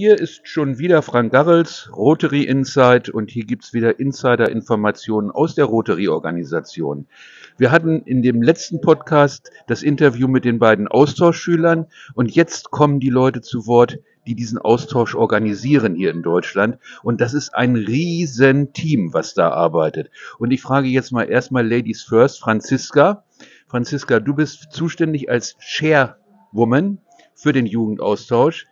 Hier 0.00 0.16
ist 0.16 0.46
schon 0.46 0.78
wieder 0.78 1.02
Frank 1.02 1.32
Garrels, 1.32 1.90
Rotary 1.92 2.44
Insight 2.44 3.08
und 3.08 3.32
hier 3.32 3.44
gibt's 3.44 3.74
wieder 3.74 3.98
Insider-Informationen 3.98 5.32
aus 5.32 5.56
der 5.56 5.64
Rotary-Organisation. 5.64 7.08
Wir 7.56 7.72
hatten 7.72 8.02
in 8.02 8.22
dem 8.22 8.40
letzten 8.40 8.80
Podcast 8.80 9.50
das 9.66 9.82
Interview 9.82 10.28
mit 10.28 10.44
den 10.44 10.60
beiden 10.60 10.86
Austauschschülern 10.86 11.86
und 12.14 12.30
jetzt 12.30 12.70
kommen 12.70 13.00
die 13.00 13.10
Leute 13.10 13.40
zu 13.40 13.66
Wort, 13.66 13.98
die 14.28 14.36
diesen 14.36 14.58
Austausch 14.58 15.16
organisieren 15.16 15.96
hier 15.96 16.12
in 16.12 16.22
Deutschland. 16.22 16.78
Und 17.02 17.20
das 17.20 17.34
ist 17.34 17.52
ein 17.56 17.74
riesen 17.74 18.72
Team, 18.72 19.12
was 19.12 19.34
da 19.34 19.50
arbeitet. 19.50 20.12
Und 20.38 20.52
ich 20.52 20.62
frage 20.62 20.86
jetzt 20.86 21.10
mal 21.10 21.24
erstmal 21.24 21.68
Ladies 21.68 22.04
First, 22.04 22.38
Franziska. 22.38 23.24
Franziska, 23.66 24.20
du 24.20 24.32
bist 24.32 24.70
zuständig 24.70 25.28
als 25.28 25.56
Chairwoman 25.58 26.98
für 27.34 27.52
den 27.52 27.66
Jugendaustausch. 27.66 28.66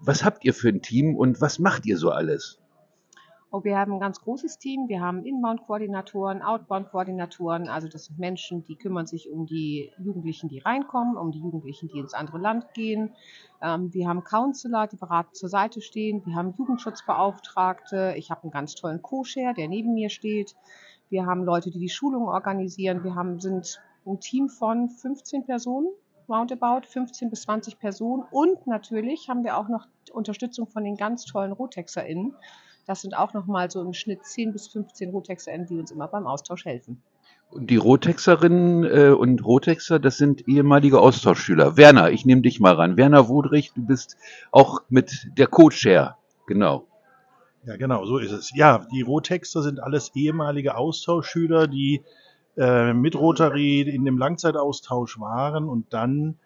Was 0.00 0.24
habt 0.24 0.44
ihr 0.44 0.54
für 0.54 0.68
ein 0.68 0.82
Team 0.82 1.16
und 1.16 1.40
was 1.40 1.58
macht 1.58 1.84
ihr 1.86 1.98
so 1.98 2.10
alles? 2.10 2.58
Oh, 3.50 3.64
wir 3.64 3.78
haben 3.78 3.94
ein 3.94 4.00
ganz 4.00 4.20
großes 4.20 4.58
Team. 4.58 4.88
Wir 4.88 5.00
haben 5.00 5.24
Inbound-Koordinatoren, 5.24 6.42
Outbound-Koordinatoren. 6.42 7.68
Also 7.68 7.88
das 7.88 8.04
sind 8.04 8.18
Menschen, 8.18 8.62
die 8.64 8.76
kümmern 8.76 9.06
sich 9.06 9.30
um 9.30 9.46
die 9.46 9.90
Jugendlichen, 9.98 10.50
die 10.50 10.58
reinkommen, 10.58 11.16
um 11.16 11.32
die 11.32 11.38
Jugendlichen, 11.38 11.88
die 11.88 11.98
ins 11.98 12.12
andere 12.12 12.36
Land 12.36 12.74
gehen. 12.74 13.14
Ähm, 13.62 13.92
wir 13.94 14.06
haben 14.06 14.22
Counselor, 14.22 14.86
die 14.86 14.98
beratend 14.98 15.34
zur 15.34 15.48
Seite 15.48 15.80
stehen. 15.80 16.24
Wir 16.26 16.34
haben 16.34 16.54
Jugendschutzbeauftragte. 16.58 18.14
Ich 18.18 18.30
habe 18.30 18.42
einen 18.42 18.52
ganz 18.52 18.74
tollen 18.74 19.00
Co-Share, 19.00 19.54
der 19.54 19.68
neben 19.68 19.94
mir 19.94 20.10
steht. 20.10 20.54
Wir 21.08 21.24
haben 21.24 21.42
Leute, 21.42 21.70
die 21.70 21.78
die 21.78 21.88
Schulung 21.88 22.28
organisieren. 22.28 23.02
Wir 23.02 23.14
haben, 23.14 23.40
sind 23.40 23.80
ein 24.06 24.20
Team 24.20 24.50
von 24.50 24.90
15 24.90 25.46
Personen 25.46 25.88
roundabout 26.28 26.86
15 26.86 27.30
bis 27.30 27.42
20 27.42 27.78
Personen. 27.78 28.24
Und 28.30 28.66
natürlich 28.66 29.28
haben 29.28 29.44
wir 29.44 29.56
auch 29.56 29.68
noch 29.68 29.86
Unterstützung 30.12 30.66
von 30.66 30.84
den 30.84 30.96
ganz 30.96 31.24
tollen 31.24 31.52
RotexerInnen. 31.52 32.34
Das 32.86 33.02
sind 33.02 33.16
auch 33.16 33.34
nochmal 33.34 33.70
so 33.70 33.82
im 33.82 33.92
Schnitt 33.92 34.24
10 34.24 34.52
bis 34.52 34.68
15 34.68 35.10
RotexerInnen, 35.10 35.66
die 35.66 35.78
uns 35.78 35.90
immer 35.90 36.08
beim 36.08 36.26
Austausch 36.26 36.64
helfen. 36.64 37.02
Und 37.50 37.70
die 37.70 37.76
Rotexerinnen 37.76 38.84
äh, 38.84 39.10
und 39.10 39.44
Rotexer, 39.44 39.98
das 39.98 40.18
sind 40.18 40.46
ehemalige 40.48 41.00
Austauschschüler. 41.00 41.76
Werner, 41.76 42.10
ich 42.10 42.26
nehme 42.26 42.42
dich 42.42 42.60
mal 42.60 42.74
ran. 42.74 42.96
Werner 42.96 43.28
Wodrich, 43.28 43.72
du 43.72 43.86
bist 43.86 44.16
auch 44.52 44.82
mit 44.90 45.28
der 45.38 45.46
Co-Chair. 45.46 46.16
Genau. 46.46 46.86
Ja, 47.64 47.76
genau, 47.76 48.04
so 48.04 48.18
ist 48.18 48.32
es. 48.32 48.54
Ja, 48.54 48.86
die 48.92 49.02
Rotexer 49.02 49.62
sind 49.62 49.80
alles 49.80 50.12
ehemalige 50.14 50.76
Austauschschüler, 50.76 51.66
die 51.66 52.02
äh, 52.58 52.92
mit 52.92 53.14
Rotary 53.14 53.82
in 53.82 54.04
dem 54.04 54.18
Langzeitaustausch 54.18 55.20
waren 55.20 55.68
und 55.68 55.92
dann 55.92 56.38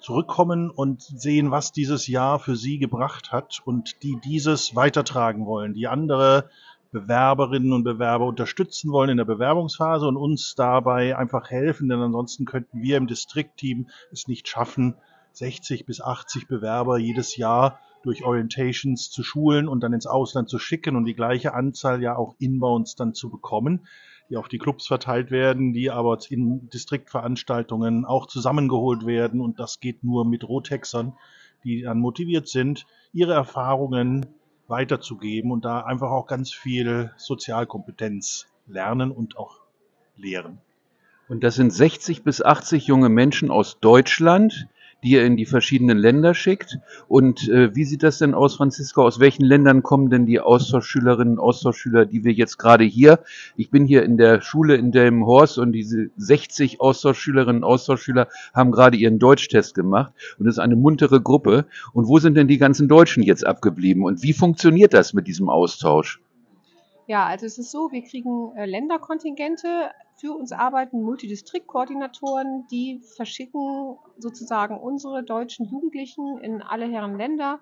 zurückkommen 0.00 0.70
und 0.70 1.02
sehen, 1.02 1.52
was 1.52 1.70
dieses 1.70 2.08
Jahr 2.08 2.40
für 2.40 2.56
sie 2.56 2.78
gebracht 2.78 3.30
hat 3.30 3.62
und 3.64 4.02
die 4.02 4.18
dieses 4.24 4.74
weitertragen 4.74 5.46
wollen, 5.46 5.74
die 5.74 5.86
andere 5.86 6.50
Bewerberinnen 6.90 7.72
und 7.72 7.84
Bewerber 7.84 8.26
unterstützen 8.26 8.90
wollen 8.90 9.10
in 9.10 9.16
der 9.16 9.24
Bewerbungsphase 9.24 10.06
und 10.06 10.16
uns 10.16 10.54
dabei 10.56 11.16
einfach 11.16 11.48
helfen, 11.48 11.88
denn 11.88 12.00
ansonsten 12.00 12.44
könnten 12.44 12.82
wir 12.82 12.96
im 12.96 13.06
Distriktteam 13.06 13.88
es 14.10 14.26
nicht 14.26 14.48
schaffen, 14.48 14.96
60 15.32 15.86
bis 15.86 16.00
80 16.00 16.48
Bewerber 16.48 16.98
jedes 16.98 17.36
Jahr 17.36 17.78
durch 18.02 18.24
Orientations 18.24 19.10
zu 19.10 19.22
schulen 19.22 19.68
und 19.68 19.80
dann 19.80 19.92
ins 19.92 20.06
Ausland 20.08 20.48
zu 20.48 20.58
schicken 20.58 20.96
und 20.96 21.04
die 21.04 21.14
gleiche 21.14 21.54
Anzahl 21.54 22.02
ja 22.02 22.16
auch 22.16 22.34
inbounds 22.40 22.96
dann 22.96 23.14
zu 23.14 23.30
bekommen 23.30 23.86
die 24.32 24.38
auf 24.38 24.48
die 24.48 24.56
Clubs 24.56 24.86
verteilt 24.86 25.30
werden, 25.30 25.74
die 25.74 25.90
aber 25.90 26.18
in 26.30 26.70
Distriktveranstaltungen 26.70 28.06
auch 28.06 28.26
zusammengeholt 28.26 29.04
werden. 29.04 29.42
Und 29.42 29.60
das 29.60 29.78
geht 29.78 30.02
nur 30.02 30.24
mit 30.24 30.48
Rotexern, 30.48 31.12
die 31.64 31.82
dann 31.82 31.98
motiviert 31.98 32.48
sind, 32.48 32.86
ihre 33.12 33.34
Erfahrungen 33.34 34.24
weiterzugeben 34.68 35.52
und 35.52 35.66
da 35.66 35.80
einfach 35.80 36.10
auch 36.10 36.26
ganz 36.26 36.50
viel 36.50 37.12
Sozialkompetenz 37.18 38.46
lernen 38.66 39.10
und 39.10 39.36
auch 39.36 39.60
lehren. 40.16 40.62
Und 41.28 41.44
das 41.44 41.56
sind 41.56 41.70
60 41.70 42.24
bis 42.24 42.40
80 42.40 42.86
junge 42.86 43.10
Menschen 43.10 43.50
aus 43.50 43.80
Deutschland, 43.80 44.66
die 45.02 45.12
ihr 45.12 45.24
in 45.24 45.36
die 45.36 45.46
verschiedenen 45.46 45.98
Länder 45.98 46.34
schickt. 46.34 46.78
Und 47.08 47.48
äh, 47.48 47.74
wie 47.74 47.84
sieht 47.84 48.02
das 48.02 48.18
denn 48.18 48.34
aus, 48.34 48.56
Franziska? 48.56 49.02
Aus 49.02 49.20
welchen 49.20 49.44
Ländern 49.44 49.82
kommen 49.82 50.10
denn 50.10 50.26
die 50.26 50.40
Austauschschülerinnen 50.40 51.38
und 51.38 51.44
Austauschschüler, 51.44 52.06
die 52.06 52.24
wir 52.24 52.32
jetzt 52.32 52.58
gerade 52.58 52.84
hier? 52.84 53.20
Ich 53.56 53.70
bin 53.70 53.84
hier 53.84 54.04
in 54.04 54.16
der 54.16 54.40
Schule 54.40 54.76
in 54.76 54.92
Delmenhorst 54.92 55.58
und 55.58 55.72
diese 55.72 56.10
60 56.16 56.80
Austauschschülerinnen 56.80 57.62
und 57.62 57.68
Austauschschüler 57.68 58.28
haben 58.54 58.70
gerade 58.70 58.96
ihren 58.96 59.18
Deutschtest 59.18 59.74
gemacht 59.74 60.12
und 60.38 60.46
es 60.46 60.54
ist 60.54 60.58
eine 60.58 60.76
muntere 60.76 61.20
Gruppe. 61.20 61.66
Und 61.92 62.06
wo 62.06 62.18
sind 62.18 62.36
denn 62.36 62.48
die 62.48 62.58
ganzen 62.58 62.88
Deutschen 62.88 63.22
jetzt 63.22 63.46
abgeblieben? 63.46 64.04
Und 64.04 64.22
wie 64.22 64.32
funktioniert 64.32 64.94
das 64.94 65.12
mit 65.14 65.26
diesem 65.26 65.48
Austausch? 65.48 66.20
Ja, 67.06 67.26
also 67.26 67.46
es 67.46 67.58
ist 67.58 67.70
so, 67.70 67.90
wir 67.90 68.02
kriegen 68.02 68.52
äh, 68.56 68.64
Länderkontingente. 68.64 69.90
Für 70.16 70.32
uns 70.32 70.52
arbeiten 70.52 71.02
Multidistriktkoordinatoren, 71.02 72.66
die 72.70 73.00
verschicken 73.16 73.96
sozusagen 74.18 74.78
unsere 74.78 75.22
deutschen 75.24 75.66
Jugendlichen 75.66 76.38
in 76.38 76.62
alle 76.62 76.86
Herren 76.86 77.16
Länder. 77.16 77.60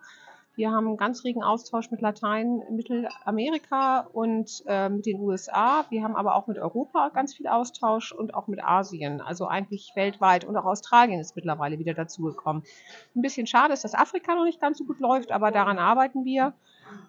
Wir 0.56 0.72
haben 0.72 0.88
einen 0.88 0.96
ganz 0.96 1.24
regen 1.24 1.42
Austausch 1.42 1.90
mit 1.90 2.02
Latein, 2.02 2.62
Mittelamerika 2.70 4.00
und 4.12 4.62
äh, 4.66 4.90
mit 4.90 5.06
den 5.06 5.20
USA. 5.20 5.86
Wir 5.88 6.02
haben 6.02 6.16
aber 6.16 6.34
auch 6.34 6.48
mit 6.48 6.58
Europa 6.58 7.08
ganz 7.14 7.34
viel 7.34 7.46
Austausch 7.46 8.12
und 8.12 8.34
auch 8.34 8.46
mit 8.46 8.62
Asien, 8.62 9.20
also 9.20 9.46
eigentlich 9.46 9.92
weltweit. 9.94 10.44
Und 10.44 10.56
auch 10.56 10.66
Australien 10.66 11.20
ist 11.20 11.36
mittlerweile 11.36 11.78
wieder 11.78 11.94
dazugekommen. 11.94 12.62
Ein 13.14 13.22
bisschen 13.22 13.46
schade 13.46 13.72
ist, 13.72 13.84
dass 13.84 13.94
Afrika 13.94 14.34
noch 14.34 14.44
nicht 14.44 14.60
ganz 14.60 14.76
so 14.76 14.84
gut 14.84 15.00
läuft, 15.00 15.32
aber 15.32 15.50
daran 15.50 15.78
arbeiten 15.78 16.24
wir. 16.24 16.52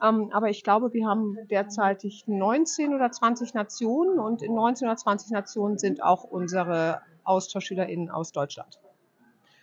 Ähm, 0.03 0.29
aber 0.31 0.49
ich 0.49 0.63
glaube, 0.63 0.93
wir 0.93 1.07
haben 1.07 1.37
derzeitig 1.49 2.25
19 2.27 2.93
oder 2.93 3.11
20 3.11 3.53
Nationen 3.53 4.19
und 4.19 4.41
in 4.41 4.53
19 4.53 4.87
oder 4.87 4.97
20 4.97 5.31
Nationen 5.31 5.77
sind 5.77 6.03
auch 6.03 6.23
unsere 6.23 7.01
AustauschschülerInnen 7.23 8.09
aus 8.09 8.31
Deutschland. 8.31 8.79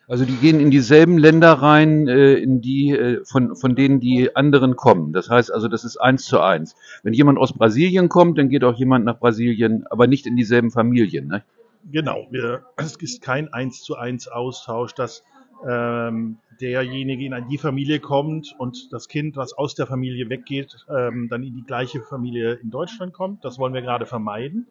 Also 0.09 0.25
die 0.25 0.37
gehen 0.37 0.59
in 0.59 0.71
dieselben 0.71 1.19
Länder 1.19 1.53
rein, 1.53 2.09
äh, 2.09 2.34
in 2.34 2.62
die, 2.62 2.93
äh, 2.93 3.23
von, 3.27 3.55
von 3.56 3.77
denen 3.77 4.01
die 4.01 4.34
anderen 4.34 4.75
kommen. 4.75 5.12
Das 5.12 5.29
heißt 5.29 5.53
also, 5.53 5.69
das 5.69 5.84
ist 5.84 5.99
eins 5.99 6.25
zu 6.25 6.41
eins. 6.41 6.75
Wenn 7.03 7.12
jemand 7.12 7.39
aus 7.39 7.53
Brasilien 7.53 8.09
kommt, 8.09 8.39
dann 8.39 8.49
geht 8.49 8.65
auch 8.65 8.75
jemand 8.75 9.05
nach 9.05 9.19
Brasilien, 9.19 9.87
aber 9.89 10.06
nicht 10.06 10.27
in 10.27 10.35
dieselben 10.35 10.71
Familien. 10.71 11.29
Ne? 11.29 11.45
Genau, 11.93 12.27
wir, 12.31 12.65
es 12.77 12.97
ist 12.97 13.21
kein 13.21 13.53
eins 13.53 13.83
zu 13.83 13.97
eins 13.97 14.29
Austausch, 14.29 14.95
dass 14.95 15.25
ähm, 15.66 16.38
derjenige 16.60 17.24
in 17.24 17.48
die 17.48 17.58
Familie 17.58 18.00
kommt 18.00 18.54
und 18.58 18.92
das 18.92 19.08
Kind, 19.08 19.36
was 19.36 19.52
aus 19.52 19.74
der 19.74 19.86
Familie 19.86 20.28
weggeht, 20.28 20.86
ähm, 20.88 21.28
dann 21.28 21.42
in 21.42 21.54
die 21.54 21.64
gleiche 21.64 22.00
Familie 22.00 22.54
in 22.54 22.70
Deutschland 22.70 23.12
kommt. 23.12 23.44
Das 23.44 23.58
wollen 23.58 23.74
wir 23.74 23.82
gerade 23.82 24.06
vermeiden, 24.06 24.66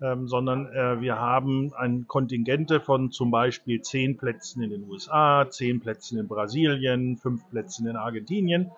ähm, 0.00 0.26
sondern 0.28 0.66
äh, 0.66 1.00
wir 1.00 1.18
haben 1.18 1.72
ein 1.74 2.06
Kontingente 2.06 2.80
von 2.80 3.10
zum 3.10 3.30
Beispiel 3.30 3.80
zehn 3.82 4.16
Plätzen 4.16 4.62
in 4.62 4.70
den 4.70 4.88
USA, 4.88 5.46
zehn 5.48 5.80
Plätzen 5.80 6.18
in 6.18 6.28
Brasilien, 6.28 7.16
fünf 7.16 7.48
Plätzen 7.50 7.86
in 7.86 7.96
Argentinien. 7.96 8.70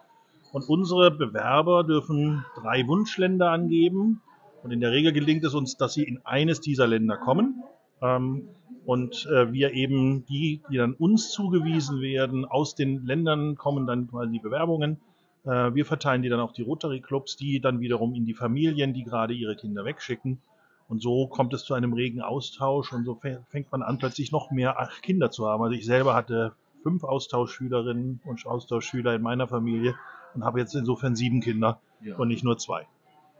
Und 0.52 0.68
unsere 0.68 1.10
Bewerber 1.10 1.82
dürfen 1.82 2.44
drei 2.54 2.86
Wunschländer 2.86 3.50
angeben. 3.50 4.22
Und 4.62 4.70
in 4.70 4.80
der 4.80 4.92
Regel 4.92 5.12
gelingt 5.12 5.44
es 5.44 5.52
uns, 5.52 5.76
dass 5.76 5.94
sie 5.94 6.04
in 6.04 6.20
eines 6.24 6.60
dieser 6.60 6.86
Länder 6.86 7.16
kommen. 7.16 7.64
Ähm, 8.04 8.48
und 8.84 9.26
äh, 9.32 9.50
wir 9.50 9.72
eben 9.72 10.26
die, 10.26 10.60
die 10.70 10.76
dann 10.76 10.92
uns 10.92 11.30
zugewiesen 11.30 12.00
werden, 12.02 12.44
aus 12.44 12.74
den 12.74 13.06
Ländern 13.06 13.56
kommen 13.56 13.86
dann 13.86 14.08
quasi 14.08 14.32
die 14.32 14.38
Bewerbungen. 14.40 15.00
Äh, 15.44 15.74
wir 15.74 15.86
verteilen 15.86 16.20
die 16.20 16.28
dann 16.28 16.40
auf 16.40 16.52
die 16.52 16.62
Rotary 16.62 17.00
Clubs, 17.00 17.36
die 17.36 17.60
dann 17.60 17.80
wiederum 17.80 18.14
in 18.14 18.26
die 18.26 18.34
Familien, 18.34 18.92
die 18.92 19.04
gerade 19.04 19.32
ihre 19.32 19.56
Kinder 19.56 19.86
wegschicken. 19.86 20.38
Und 20.86 21.00
so 21.00 21.26
kommt 21.26 21.54
es 21.54 21.64
zu 21.64 21.72
einem 21.72 21.94
regen 21.94 22.20
Austausch 22.20 22.92
und 22.92 23.06
so 23.06 23.18
fängt 23.48 23.72
man 23.72 23.82
an, 23.82 23.96
plötzlich 23.96 24.32
noch 24.32 24.50
mehr 24.50 24.90
Kinder 25.00 25.30
zu 25.30 25.48
haben. 25.48 25.62
Also 25.62 25.74
ich 25.74 25.86
selber 25.86 26.14
hatte 26.14 26.52
fünf 26.82 27.04
Austauschschülerinnen 27.04 28.20
und 28.26 28.44
Austauschschüler 28.44 29.14
in 29.14 29.22
meiner 29.22 29.48
Familie 29.48 29.94
und 30.34 30.44
habe 30.44 30.60
jetzt 30.60 30.74
insofern 30.74 31.16
sieben 31.16 31.40
Kinder 31.40 31.80
ja. 32.02 32.16
und 32.16 32.28
nicht 32.28 32.44
nur 32.44 32.58
zwei. 32.58 32.86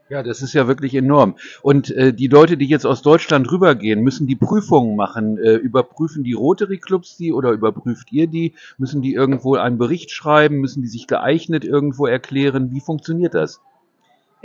Ja, 0.07 0.21
das 0.21 0.43
ist 0.43 0.53
ja 0.53 0.67
wirklich 0.67 0.93
enorm. 0.93 1.35
Und 1.63 1.89
äh, 1.89 2.13
die 2.13 2.27
Leute, 2.27 2.57
die 2.57 2.67
jetzt 2.67 2.85
aus 2.85 3.01
Deutschland 3.01 3.51
rübergehen, 3.51 4.03
müssen 4.03 4.27
die 4.27 4.35
Prüfungen 4.35 4.95
machen. 4.95 5.39
Äh, 5.39 5.55
überprüfen 5.55 6.23
die 6.23 6.33
Rotary-Clubs 6.33 7.17
die 7.17 7.33
oder 7.33 7.51
überprüft 7.51 8.11
ihr 8.11 8.27
die? 8.27 8.53
Müssen 8.77 9.01
die 9.01 9.15
irgendwo 9.15 9.55
einen 9.55 9.79
Bericht 9.79 10.11
schreiben? 10.11 10.57
Müssen 10.57 10.83
die 10.83 10.89
sich 10.89 11.07
geeignet 11.07 11.65
irgendwo 11.65 12.05
erklären? 12.05 12.69
Wie 12.69 12.81
funktioniert 12.81 13.33
das? 13.33 13.61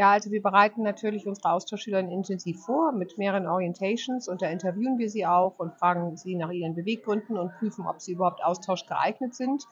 Ja, 0.01 0.13
also 0.13 0.31
wir 0.31 0.41
bereiten 0.41 0.83
natürlich 0.83 1.27
unsere 1.27 1.53
Austauschschüler 1.53 1.99
intensiv 1.99 2.65
vor 2.65 2.93
mit 2.93 3.19
mehreren 3.19 3.47
Orientations 3.47 4.29
und 4.29 4.41
da 4.41 4.49
interviewen 4.49 4.97
wir 4.97 5.11
sie 5.11 5.27
auch 5.27 5.59
und 5.59 5.75
fragen 5.75 6.17
sie 6.17 6.37
nach 6.37 6.51
ihren 6.51 6.75
Beweggründen 6.75 7.37
und 7.37 7.53
prüfen, 7.59 7.87
ob 7.87 8.01
sie 8.01 8.13
überhaupt 8.13 8.43
Austausch 8.43 8.87
geeignet 8.87 9.35
sind. 9.35 9.63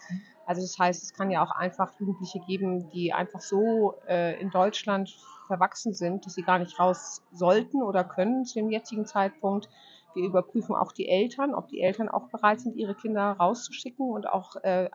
Also 0.44 0.60
das 0.60 0.78
heißt, 0.78 1.02
es 1.02 1.14
kann 1.14 1.30
ja 1.30 1.42
auch 1.42 1.52
einfach 1.52 1.98
Jugendliche 1.98 2.40
geben, 2.40 2.90
die 2.90 3.14
einfach 3.14 3.40
so 3.40 3.94
äh, 4.06 4.38
in 4.38 4.50
Deutschland 4.50 5.16
verwachsen 5.46 5.94
sind, 5.94 6.26
dass 6.26 6.34
sie 6.34 6.42
gar 6.42 6.58
nicht 6.58 6.78
raus 6.78 7.22
sollten 7.32 7.82
oder 7.82 8.04
können 8.04 8.44
zu 8.44 8.58
dem 8.58 8.68
jetzigen 8.68 9.06
Zeitpunkt. 9.06 9.70
Wir 10.12 10.26
überprüfen 10.26 10.76
auch 10.76 10.92
die 10.92 11.08
Eltern, 11.08 11.54
ob 11.54 11.68
die 11.68 11.80
Eltern 11.80 12.10
auch 12.10 12.28
bereit 12.28 12.60
sind, 12.60 12.76
ihre 12.76 12.94
Kinder 12.94 13.30
rauszuschicken 13.40 14.10
und 14.10 14.28
auch 14.28 14.56
äh, 14.56 14.90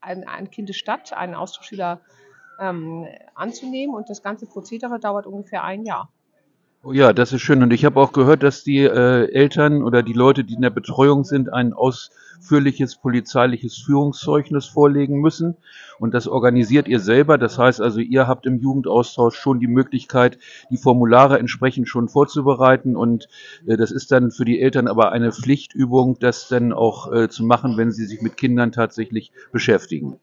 ein, 0.00 0.28
ein 0.28 0.48
Kind 0.52 0.68
der 0.68 0.74
Stadt, 0.74 1.12
einen 1.12 1.34
Austauschschüler 1.34 2.02
ähm, 2.60 3.06
anzunehmen. 3.34 3.94
Und 3.94 4.08
das 4.10 4.22
ganze 4.22 4.46
Prozedere 4.46 4.98
dauert 4.98 5.26
ungefähr 5.26 5.64
ein 5.64 5.84
Jahr. 5.84 6.10
Oh 6.88 6.92
ja, 6.92 7.12
das 7.12 7.32
ist 7.32 7.42
schön. 7.42 7.64
Und 7.64 7.72
ich 7.72 7.84
habe 7.84 7.98
auch 7.98 8.12
gehört, 8.12 8.44
dass 8.44 8.62
die 8.62 8.78
äh, 8.78 9.28
Eltern 9.32 9.82
oder 9.82 10.04
die 10.04 10.12
Leute, 10.12 10.44
die 10.44 10.54
in 10.54 10.62
der 10.62 10.70
Betreuung 10.70 11.24
sind, 11.24 11.52
ein 11.52 11.72
ausführliches 11.72 12.94
polizeiliches 12.94 13.76
Führungszeugnis 13.76 14.66
vorlegen 14.66 15.20
müssen. 15.20 15.56
Und 15.98 16.14
das 16.14 16.28
organisiert 16.28 16.86
ihr 16.86 17.00
selber. 17.00 17.38
Das 17.38 17.58
heißt 17.58 17.80
also, 17.80 17.98
ihr 17.98 18.28
habt 18.28 18.46
im 18.46 18.60
Jugendaustausch 18.60 19.34
schon 19.36 19.58
die 19.58 19.66
Möglichkeit, 19.66 20.38
die 20.70 20.76
Formulare 20.76 21.40
entsprechend 21.40 21.88
schon 21.88 22.08
vorzubereiten. 22.08 22.94
Und 22.94 23.26
äh, 23.66 23.76
das 23.76 23.90
ist 23.90 24.12
dann 24.12 24.30
für 24.30 24.44
die 24.44 24.60
Eltern 24.60 24.86
aber 24.86 25.10
eine 25.10 25.32
Pflichtübung, 25.32 26.20
das 26.20 26.46
dann 26.46 26.72
auch 26.72 27.12
äh, 27.12 27.28
zu 27.28 27.44
machen, 27.44 27.76
wenn 27.76 27.90
sie 27.90 28.06
sich 28.06 28.22
mit 28.22 28.36
Kindern 28.36 28.70
tatsächlich 28.70 29.32
beschäftigen. 29.50 30.20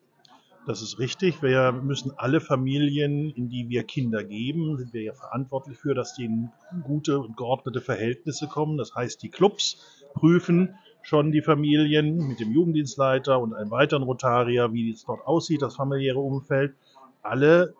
Das 0.66 0.82
ist 0.82 0.98
richtig. 0.98 1.42
Wir 1.44 1.74
müssen 1.74 2.14
alle 2.16 2.40
Familien, 2.40 3.30
in 3.32 3.50
die 3.50 3.68
wir 3.68 3.84
Kinder 3.84 4.24
geben, 4.24 4.78
sind 4.78 4.94
wir 4.94 5.02
ja 5.02 5.14
verantwortlich 5.14 5.78
für, 5.78 5.94
dass 5.94 6.16
die 6.16 6.24
in 6.26 6.50
gute 6.84 7.20
und 7.20 7.36
geordnete 7.36 7.82
Verhältnisse 7.82 8.48
kommen. 8.48 8.78
Das 8.78 8.96
heißt, 8.96 9.22
die 9.22 9.30
Clubs 9.30 10.06
prüfen 10.14 10.76
schon 11.02 11.34
die 11.34 11.42
Familien 11.42 12.30
mit 12.30 12.40
dem 12.40 12.54
Jugenddienstleiter 12.54 13.42
und 13.42 13.54
einem 13.54 13.72
weiteren 13.72 14.04
Rotarier, 14.04 14.72
wie 14.72 14.90
es 14.90 15.04
dort 15.04 15.28
aussieht, 15.28 15.62
das 15.62 15.76
familiäre 15.76 16.20
Umfeld. 16.20 16.76
Alle 17.22 17.74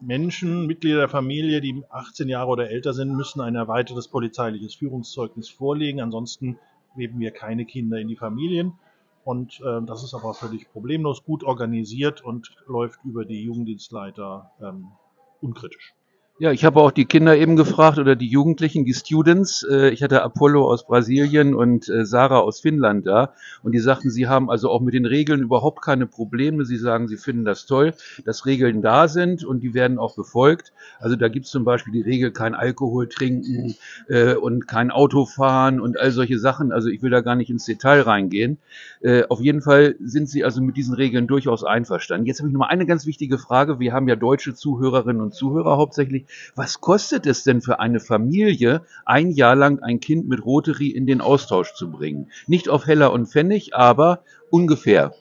Menschen, 0.00 0.66
Mitglieder 0.66 0.98
der 0.98 1.08
Familie, 1.08 1.62
die 1.62 1.82
18 1.88 2.28
Jahre 2.28 2.50
oder 2.50 2.70
älter 2.70 2.92
sind, 2.92 3.16
müssen 3.16 3.40
ein 3.40 3.54
erweitertes 3.54 4.08
polizeiliches 4.08 4.74
Führungszeugnis 4.74 5.48
vorlegen. 5.48 6.02
Ansonsten 6.02 6.58
geben 6.96 7.18
wir 7.18 7.30
keine 7.30 7.64
Kinder 7.64 7.98
in 7.98 8.08
die 8.08 8.16
Familien. 8.16 8.74
Und 9.24 9.60
äh, 9.60 9.80
das 9.86 10.04
ist 10.04 10.14
aber 10.14 10.34
völlig 10.34 10.70
problemlos, 10.70 11.24
gut 11.24 11.44
organisiert 11.44 12.22
und 12.22 12.54
läuft 12.66 13.02
über 13.04 13.24
die 13.24 13.42
Jugenddienstleiter 13.42 14.52
ähm, 14.60 14.92
unkritisch. 15.40 15.94
Ja, 16.40 16.50
ich 16.50 16.64
habe 16.64 16.80
auch 16.80 16.90
die 16.90 17.04
Kinder 17.04 17.36
eben 17.36 17.54
gefragt 17.54 17.96
oder 17.96 18.16
die 18.16 18.26
Jugendlichen, 18.26 18.84
die 18.84 18.92
Students. 18.92 19.64
Äh, 19.70 19.90
ich 19.90 20.02
hatte 20.02 20.20
Apollo 20.24 20.68
aus 20.68 20.84
Brasilien 20.84 21.54
und 21.54 21.88
äh, 21.88 22.04
Sarah 22.04 22.40
aus 22.40 22.58
Finnland 22.58 23.06
da 23.06 23.34
und 23.62 23.70
die 23.70 23.78
sagten, 23.78 24.10
sie 24.10 24.26
haben 24.26 24.50
also 24.50 24.68
auch 24.68 24.80
mit 24.80 24.94
den 24.94 25.06
Regeln 25.06 25.42
überhaupt 25.42 25.80
keine 25.80 26.08
Probleme. 26.08 26.64
Sie 26.64 26.76
sagen, 26.76 27.06
sie 27.06 27.18
finden 27.18 27.44
das 27.44 27.66
toll, 27.66 27.94
dass 28.24 28.46
Regeln 28.46 28.82
da 28.82 29.06
sind 29.06 29.44
und 29.44 29.60
die 29.60 29.74
werden 29.74 29.96
auch 29.96 30.16
befolgt. 30.16 30.72
Also 30.98 31.14
da 31.14 31.28
gibt 31.28 31.46
es 31.46 31.52
zum 31.52 31.62
Beispiel 31.62 31.92
die 31.92 32.02
Regel, 32.02 32.32
kein 32.32 32.56
Alkohol 32.56 33.08
trinken 33.08 33.76
äh, 34.08 34.34
und 34.34 34.66
kein 34.66 34.90
Auto 34.90 35.26
fahren 35.26 35.78
und 35.78 36.00
all 36.00 36.10
solche 36.10 36.40
Sachen. 36.40 36.72
Also 36.72 36.88
ich 36.88 37.00
will 37.00 37.10
da 37.10 37.20
gar 37.20 37.36
nicht 37.36 37.50
ins 37.50 37.64
Detail 37.64 38.00
reingehen. 38.00 38.58
Auf 39.28 39.40
jeden 39.40 39.60
Fall 39.60 39.96
sind 40.00 40.30
sie 40.30 40.44
also 40.44 40.62
mit 40.62 40.76
diesen 40.78 40.94
Regeln 40.94 41.26
durchaus 41.26 41.62
einverstanden. 41.62 42.26
Jetzt 42.26 42.38
habe 42.40 42.48
ich 42.48 42.54
noch 42.54 42.60
mal 42.60 42.68
eine 42.68 42.86
ganz 42.86 43.04
wichtige 43.06 43.36
Frage. 43.38 43.78
Wir 43.78 43.92
haben 43.92 44.08
ja 44.08 44.16
deutsche 44.16 44.54
Zuhörerinnen 44.54 45.20
und 45.20 45.34
Zuhörer 45.34 45.76
hauptsächlich 45.76 46.23
was 46.54 46.80
kostet 46.80 47.26
es 47.26 47.44
denn 47.44 47.60
für 47.60 47.80
eine 47.80 48.00
Familie, 48.00 48.82
ein 49.04 49.30
Jahr 49.30 49.56
lang 49.56 49.80
ein 49.80 50.00
Kind 50.00 50.28
mit 50.28 50.44
Rotary 50.44 50.88
in 50.88 51.06
den 51.06 51.20
Austausch 51.20 51.74
zu 51.74 51.90
bringen? 51.90 52.30
Nicht 52.46 52.68
auf 52.68 52.86
Heller 52.86 53.12
und 53.12 53.26
Pfennig, 53.26 53.74
aber 53.74 54.22
ungefähr. 54.50 55.14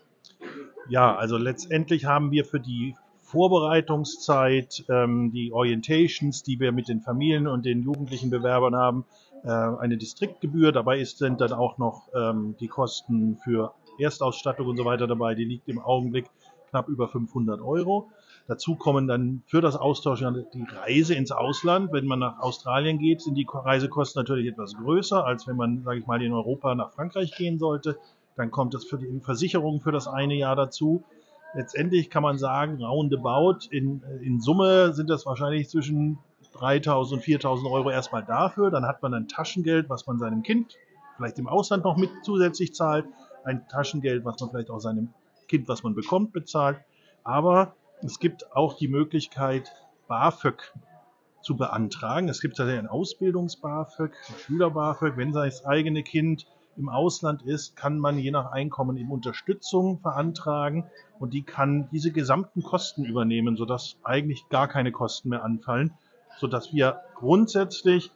Ja, 0.89 1.15
also 1.15 1.37
letztendlich 1.37 2.05
haben 2.05 2.31
wir 2.31 2.45
für 2.45 2.59
die 2.59 2.95
Vorbereitungszeit, 3.21 4.85
ähm, 4.89 5.31
die 5.31 5.51
Orientations, 5.51 6.43
die 6.43 6.59
wir 6.59 6.71
mit 6.71 6.87
den 6.87 7.01
Familien 7.01 7.47
und 7.47 7.65
den 7.65 7.81
jugendlichen 7.81 8.29
Bewerbern 8.29 8.75
haben, 8.75 9.05
äh, 9.43 9.49
eine 9.49 9.97
Distriktgebühr. 9.97 10.71
Dabei 10.71 10.99
ist, 10.99 11.17
sind 11.17 11.41
dann 11.41 11.53
auch 11.53 11.79
noch 11.79 12.09
ähm, 12.13 12.55
die 12.59 12.67
Kosten 12.67 13.39
für 13.43 13.73
Erstausstattung 13.97 14.67
und 14.67 14.77
so 14.77 14.85
weiter 14.85 15.07
dabei. 15.07 15.35
Die 15.35 15.45
liegt 15.45 15.67
im 15.67 15.79
Augenblick 15.79 16.25
knapp 16.73 16.89
über 16.89 17.07
500 17.07 17.61
Euro. 17.61 18.09
Dazu 18.47 18.75
kommen 18.75 19.07
dann 19.07 19.43
für 19.45 19.61
das 19.61 19.75
Austauschen 19.75 20.45
die 20.53 20.63
Reise 20.63 21.13
ins 21.13 21.31
Ausland. 21.31 21.93
Wenn 21.93 22.07
man 22.07 22.19
nach 22.19 22.39
Australien 22.39 22.97
geht, 22.97 23.21
sind 23.21 23.35
die 23.35 23.47
Reisekosten 23.49 24.19
natürlich 24.19 24.47
etwas 24.47 24.73
größer, 24.75 25.23
als 25.23 25.47
wenn 25.47 25.55
man, 25.55 25.83
sage 25.83 25.99
ich 25.99 26.07
mal, 26.07 26.21
in 26.21 26.33
Europa 26.33 26.73
nach 26.75 26.91
Frankreich 26.91 27.35
gehen 27.37 27.59
sollte. 27.59 27.97
Dann 28.35 28.49
kommt 28.49 28.73
das 28.73 28.85
für 28.85 28.97
die 28.97 29.19
Versicherung 29.21 29.81
für 29.81 29.91
das 29.91 30.07
eine 30.07 30.33
Jahr 30.33 30.55
dazu. 30.55 31.03
Letztendlich 31.53 32.09
kann 32.09 32.23
man 32.23 32.39
sagen, 32.39 32.83
roundabout, 32.83 33.67
in, 33.69 34.01
in 34.21 34.41
Summe 34.41 34.93
sind 34.93 35.09
das 35.11 35.27
wahrscheinlich 35.27 35.69
zwischen 35.69 36.17
3.000 36.55 37.13
und 37.13 37.21
4.000 37.21 37.71
Euro 37.71 37.91
erstmal 37.91 38.25
dafür. 38.25 38.71
Dann 38.71 38.85
hat 38.85 39.03
man 39.03 39.13
ein 39.13 39.27
Taschengeld, 39.27 39.89
was 39.89 40.07
man 40.07 40.17
seinem 40.17 40.41
Kind 40.41 40.75
vielleicht 41.15 41.37
im 41.37 41.47
Ausland 41.47 41.83
noch 41.83 41.95
mit 41.95 42.09
zusätzlich 42.23 42.73
zahlt. 42.73 43.05
Ein 43.43 43.67
Taschengeld, 43.67 44.25
was 44.25 44.41
man 44.41 44.49
vielleicht 44.49 44.71
auch 44.71 44.79
seinem 44.79 45.13
Kind, 45.53 45.67
was 45.67 45.83
man 45.83 45.93
bekommt, 45.93 46.33
bezahlt. 46.33 46.79
Aber 47.23 47.75
es 48.01 48.17
gibt 48.17 48.55
auch 48.55 48.73
die 48.75 48.87
Möglichkeit, 48.87 49.71
BAföG 50.07 50.73
zu 51.43 51.55
beantragen. 51.55 52.27
Es 52.27 52.41
gibt 52.41 52.57
tatsächlich 52.57 52.83
ein 52.83 52.89
Ausbildungs-BAföG, 52.89 54.13
ein 54.29 54.39
Schüler-BAföG. 54.39 55.15
Wenn 55.15 55.31
das 55.31 55.63
eigene 55.63 56.01
Kind 56.01 56.47
im 56.75 56.89
Ausland 56.89 57.43
ist, 57.43 57.75
kann 57.75 57.99
man 57.99 58.17
je 58.17 58.31
nach 58.31 58.51
Einkommen 58.51 58.97
eben 58.97 59.11
Unterstützung 59.11 60.01
beantragen 60.01 60.89
und 61.19 61.35
die 61.35 61.43
kann 61.43 61.87
diese 61.91 62.11
gesamten 62.11 62.63
Kosten 62.63 63.05
übernehmen, 63.05 63.55
sodass 63.55 63.97
eigentlich 64.01 64.49
gar 64.49 64.67
keine 64.67 64.91
Kosten 64.91 65.29
mehr 65.29 65.43
anfallen, 65.43 65.93
sodass 66.39 66.73
wir 66.73 67.01
grundsätzlich 67.13 68.09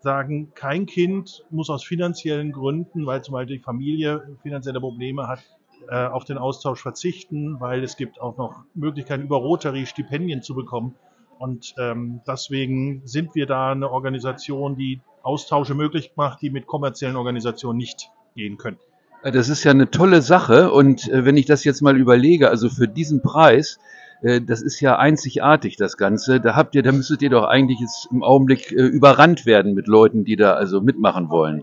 sagen, 0.00 0.52
kein 0.54 0.84
Kind 0.84 1.42
muss 1.48 1.70
aus 1.70 1.84
finanziellen 1.84 2.52
Gründen, 2.52 3.06
weil 3.06 3.24
zum 3.24 3.32
Beispiel 3.32 3.56
die 3.56 3.62
Familie 3.62 4.36
finanzielle 4.42 4.80
Probleme 4.80 5.26
hat, 5.26 5.42
äh, 5.88 6.06
auf 6.06 6.24
den 6.24 6.38
Austausch 6.38 6.80
verzichten, 6.80 7.60
weil 7.60 7.82
es 7.82 7.96
gibt 7.96 8.20
auch 8.20 8.36
noch 8.36 8.64
Möglichkeiten, 8.74 9.22
über 9.22 9.36
Rotary 9.36 9.86
Stipendien 9.86 10.42
zu 10.42 10.54
bekommen. 10.54 10.94
Und 11.38 11.74
ähm, 11.78 12.20
deswegen 12.26 13.02
sind 13.04 13.34
wir 13.34 13.46
da 13.46 13.72
eine 13.72 13.90
Organisation, 13.90 14.76
die 14.76 15.00
Austausche 15.22 15.74
möglich 15.74 16.12
macht, 16.16 16.42
die 16.42 16.50
mit 16.50 16.66
kommerziellen 16.66 17.16
Organisationen 17.16 17.78
nicht 17.78 18.10
gehen 18.34 18.58
können. 18.58 18.78
Das 19.24 19.48
ist 19.48 19.62
ja 19.64 19.70
eine 19.70 19.90
tolle 19.90 20.22
Sache. 20.22 20.72
Und 20.72 21.08
äh, 21.08 21.24
wenn 21.24 21.36
ich 21.36 21.46
das 21.46 21.64
jetzt 21.64 21.80
mal 21.80 21.96
überlege, 21.96 22.48
also 22.48 22.68
für 22.68 22.88
diesen 22.88 23.22
Preis, 23.22 23.78
äh, 24.22 24.40
das 24.40 24.62
ist 24.62 24.80
ja 24.80 24.98
einzigartig, 24.98 25.76
das 25.76 25.96
Ganze. 25.96 26.40
Da 26.40 26.56
habt 26.56 26.74
ihr, 26.74 26.82
da 26.82 26.92
müsstet 26.92 27.22
ihr 27.22 27.30
doch 27.30 27.44
eigentlich 27.44 27.80
jetzt 27.80 28.08
im 28.10 28.22
Augenblick 28.22 28.72
äh, 28.72 28.82
überrannt 28.82 29.46
werden 29.46 29.74
mit 29.74 29.86
Leuten, 29.86 30.24
die 30.24 30.36
da 30.36 30.54
also 30.54 30.80
mitmachen 30.80 31.28
wollen. 31.30 31.62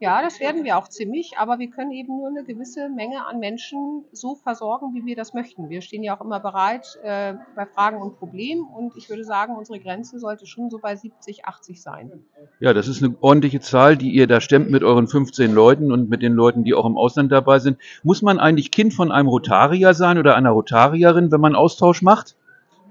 Ja, 0.00 0.22
das 0.22 0.38
werden 0.38 0.62
wir 0.62 0.78
auch 0.78 0.86
ziemlich, 0.86 1.38
aber 1.38 1.58
wir 1.58 1.70
können 1.70 1.90
eben 1.90 2.16
nur 2.16 2.28
eine 2.28 2.44
gewisse 2.44 2.88
Menge 2.88 3.26
an 3.26 3.40
Menschen 3.40 4.04
so 4.12 4.36
versorgen, 4.36 4.94
wie 4.94 5.04
wir 5.04 5.16
das 5.16 5.34
möchten. 5.34 5.70
Wir 5.70 5.80
stehen 5.80 6.04
ja 6.04 6.16
auch 6.16 6.24
immer 6.24 6.38
bereit 6.38 6.98
äh, 7.02 7.34
bei 7.56 7.66
Fragen 7.66 8.00
und 8.00 8.16
Problemen 8.16 8.62
und 8.62 8.96
ich 8.96 9.10
würde 9.10 9.24
sagen, 9.24 9.56
unsere 9.56 9.80
Grenze 9.80 10.20
sollte 10.20 10.46
schon 10.46 10.70
so 10.70 10.78
bei 10.78 10.94
70, 10.94 11.46
80 11.46 11.82
sein. 11.82 12.12
Ja, 12.60 12.72
das 12.72 12.86
ist 12.86 13.02
eine 13.02 13.16
ordentliche 13.20 13.58
Zahl, 13.58 13.96
die 13.96 14.10
ihr 14.10 14.28
da 14.28 14.40
stemmt 14.40 14.70
mit 14.70 14.84
euren 14.84 15.08
15 15.08 15.52
Leuten 15.52 15.90
und 15.90 16.08
mit 16.08 16.22
den 16.22 16.32
Leuten, 16.32 16.62
die 16.62 16.74
auch 16.74 16.86
im 16.86 16.96
Ausland 16.96 17.32
dabei 17.32 17.58
sind. 17.58 17.78
Muss 18.04 18.22
man 18.22 18.38
eigentlich 18.38 18.70
Kind 18.70 18.94
von 18.94 19.10
einem 19.10 19.28
Rotarier 19.28 19.94
sein 19.94 20.18
oder 20.18 20.36
einer 20.36 20.50
Rotarierin, 20.50 21.32
wenn 21.32 21.40
man 21.40 21.56
Austausch 21.56 22.02
macht? 22.02 22.36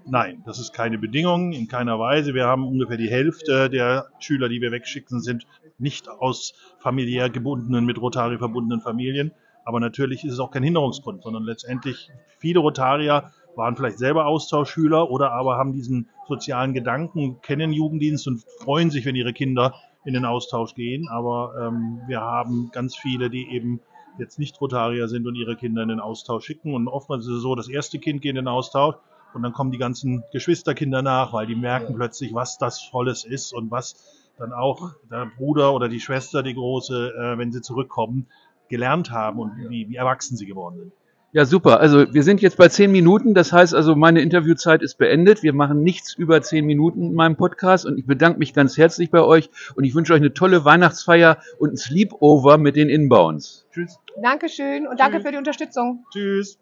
Nein, 0.09 0.41
das 0.45 0.57
ist 0.57 0.71
keine 0.71 0.97
Bedingung, 0.97 1.51
in 1.51 1.67
keiner 1.67 1.99
Weise. 1.99 2.33
Wir 2.33 2.45
haben 2.45 2.65
ungefähr 2.65 2.95
die 2.95 3.09
Hälfte 3.09 3.69
der 3.69 4.07
Schüler, 4.19 4.47
die 4.47 4.61
wir 4.61 4.71
wegschicken, 4.71 5.19
sind 5.19 5.45
nicht 5.79 6.07
aus 6.07 6.53
familiär 6.79 7.29
gebundenen, 7.29 7.85
mit 7.85 7.99
Rotari 7.99 8.37
verbundenen 8.37 8.79
Familien. 8.79 9.33
Aber 9.65 9.81
natürlich 9.81 10.23
ist 10.23 10.31
es 10.31 10.39
auch 10.39 10.51
kein 10.51 10.63
Hinderungsgrund, 10.63 11.23
sondern 11.23 11.43
letztendlich 11.43 12.09
viele 12.37 12.59
Rotarier 12.59 13.33
waren 13.57 13.75
vielleicht 13.75 13.97
selber 13.97 14.27
Austauschschüler 14.27 15.11
oder 15.11 15.33
aber 15.33 15.57
haben 15.57 15.73
diesen 15.73 16.07
sozialen 16.29 16.73
Gedanken, 16.73 17.41
kennen 17.41 17.73
Jugenddienst 17.73 18.29
und 18.29 18.45
freuen 18.61 18.91
sich, 18.91 19.05
wenn 19.05 19.15
ihre 19.15 19.33
Kinder 19.33 19.73
in 20.05 20.13
den 20.13 20.23
Austausch 20.23 20.73
gehen. 20.73 21.09
Aber 21.09 21.53
ähm, 21.59 21.99
wir 22.07 22.21
haben 22.21 22.69
ganz 22.71 22.95
viele, 22.95 23.29
die 23.29 23.51
eben 23.51 23.81
jetzt 24.19 24.39
nicht 24.39 24.61
Rotarier 24.61 25.09
sind 25.09 25.27
und 25.27 25.35
ihre 25.35 25.57
Kinder 25.57 25.83
in 25.83 25.89
den 25.89 25.99
Austausch 25.99 26.45
schicken. 26.45 26.73
Und 26.73 26.87
oftmals 26.87 27.25
ist 27.25 27.33
es 27.33 27.41
so, 27.41 27.55
das 27.55 27.67
erste 27.67 27.99
Kind 27.99 28.21
geht 28.21 28.29
in 28.29 28.35
den 28.37 28.47
Austausch 28.47 28.95
und 29.33 29.43
dann 29.43 29.53
kommen 29.53 29.71
die 29.71 29.77
ganzen 29.77 30.23
Geschwisterkinder 30.31 31.01
nach, 31.01 31.33
weil 31.33 31.47
die 31.47 31.55
merken 31.55 31.95
plötzlich, 31.95 32.33
was 32.33 32.57
das 32.57 32.89
Tolles 32.89 33.23
ist 33.25 33.53
und 33.53 33.71
was 33.71 34.17
dann 34.37 34.53
auch 34.53 34.91
der 35.09 35.31
Bruder 35.37 35.73
oder 35.73 35.89
die 35.89 35.99
Schwester, 35.99 36.43
die 36.43 36.53
große, 36.53 37.13
äh, 37.13 37.37
wenn 37.37 37.51
sie 37.51 37.61
zurückkommen, 37.61 38.27
gelernt 38.69 39.11
haben 39.11 39.39
und 39.39 39.57
wie, 39.69 39.89
wie 39.89 39.95
erwachsen 39.95 40.37
sie 40.37 40.45
geworden 40.45 40.77
sind. 40.77 40.91
Ja, 41.33 41.45
super. 41.45 41.81
Also 41.81 42.13
wir 42.13 42.23
sind 42.23 42.41
jetzt 42.41 42.57
bei 42.57 42.69
zehn 42.69 42.91
Minuten. 42.91 43.33
Das 43.33 43.51
heißt 43.51 43.75
also, 43.75 43.95
meine 43.95 44.21
Interviewzeit 44.21 44.81
ist 44.81 44.97
beendet. 44.97 45.43
Wir 45.43 45.53
machen 45.53 45.83
nichts 45.83 46.13
über 46.13 46.41
zehn 46.41 46.65
Minuten 46.65 47.03
in 47.03 47.13
meinem 47.13 47.35
Podcast 47.35 47.85
und 47.85 47.97
ich 47.97 48.05
bedanke 48.05 48.39
mich 48.39 48.53
ganz 48.53 48.77
herzlich 48.77 49.11
bei 49.11 49.21
euch 49.21 49.49
und 49.75 49.83
ich 49.83 49.93
wünsche 49.93 50.13
euch 50.13 50.21
eine 50.21 50.33
tolle 50.33 50.63
Weihnachtsfeier 50.63 51.37
und 51.59 51.73
ein 51.73 51.77
Sleepover 51.77 52.57
mit 52.57 52.75
den 52.75 52.89
Inbounds. 52.89 53.67
Tschüss. 53.71 53.99
Dankeschön 54.21 54.87
und 54.87 54.97
Tschüss. 54.97 54.97
danke 54.97 55.19
für 55.21 55.31
die 55.31 55.37
Unterstützung. 55.37 56.05
Tschüss. 56.11 56.57